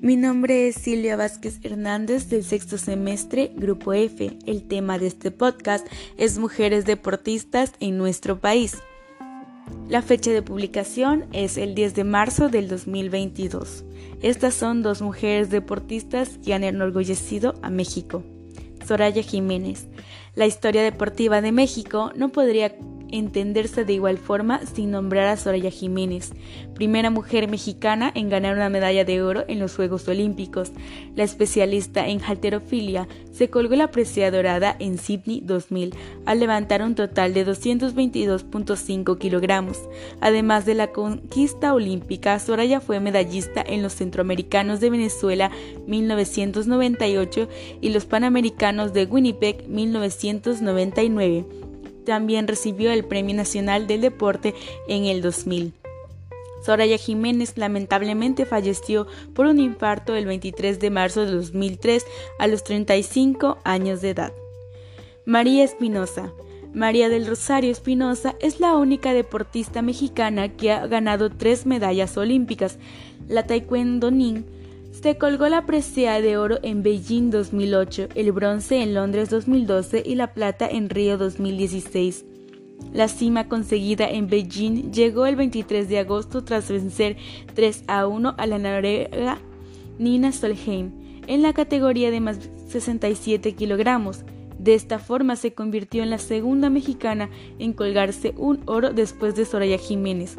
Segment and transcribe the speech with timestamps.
[0.00, 4.38] Mi nombre es Silvia Vázquez Hernández del sexto semestre, Grupo F.
[4.46, 5.84] El tema de este podcast
[6.16, 8.78] es Mujeres deportistas en nuestro país.
[9.88, 13.84] La fecha de publicación es el 10 de marzo del 2022.
[14.22, 18.22] Estas son dos mujeres deportistas que han enorgullecido a México.
[18.86, 19.88] Soraya Jiménez.
[20.36, 22.76] La historia deportiva de México no podría
[23.10, 26.32] entenderse de igual forma sin nombrar a Soraya Jiménez,
[26.74, 30.72] primera mujer mexicana en ganar una medalla de oro en los Juegos Olímpicos.
[31.14, 35.94] La especialista en halterofilia se colgó la presea dorada en Sydney 2000
[36.26, 39.78] al levantar un total de 222.5 kilogramos.
[40.20, 45.50] Además de la conquista olímpica, Soraya fue medallista en los Centroamericanos de Venezuela
[45.86, 47.48] 1998
[47.80, 51.67] y los Panamericanos de Winnipeg 1999
[52.08, 54.54] también recibió el Premio Nacional del Deporte
[54.88, 55.74] en el 2000.
[56.64, 62.06] Soraya Jiménez lamentablemente falleció por un infarto el 23 de marzo de 2003
[62.38, 64.32] a los 35 años de edad.
[65.26, 66.32] María Espinosa.
[66.72, 72.78] María del Rosario Espinosa es la única deportista mexicana que ha ganado tres medallas olímpicas.
[73.28, 74.46] La taekwondoín
[75.02, 80.16] se colgó la presea de oro en Beijing 2008, el bronce en Londres 2012 y
[80.16, 82.24] la plata en Río 2016.
[82.92, 87.16] La cima conseguida en Beijing llegó el 23 de agosto tras vencer
[87.54, 89.38] 3 a 1 a la noruega
[89.98, 90.90] Nina Solheim
[91.28, 94.24] en la categoría de más 67 kilogramos.
[94.58, 99.44] De esta forma se convirtió en la segunda mexicana en colgarse un oro después de
[99.44, 100.36] Soraya Jiménez.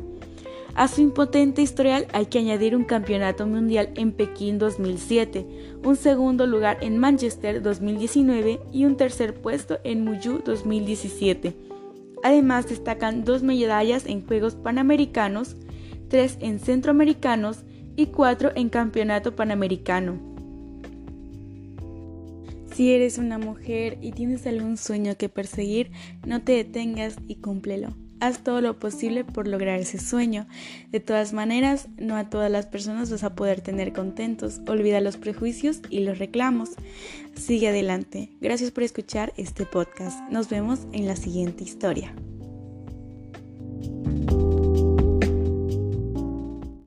[0.80, 5.45] A su impotente historial hay que añadir un campeonato mundial en Pekín 2007,
[5.83, 11.53] un segundo lugar en Manchester 2019 y un tercer puesto en Muyu 2017.
[12.23, 15.57] Además destacan dos medallas en Juegos Panamericanos,
[16.07, 17.66] tres en Centroamericanos
[17.97, 20.17] y cuatro en Campeonato Panamericano.
[22.73, 25.91] Si eres una mujer y tienes algún sueño que perseguir,
[26.25, 28.09] no te detengas y cúmplelo.
[28.19, 30.47] Haz todo lo posible por lograr ese sueño.
[30.91, 34.62] De todas maneras, no a todas las personas vas a poder tener contentos.
[34.68, 36.72] Olvida los prejuicios y los reclamos.
[37.35, 38.29] Sigue adelante.
[38.41, 40.19] Gracias por escuchar este podcast.
[40.29, 42.13] Nos vemos en la siguiente historia.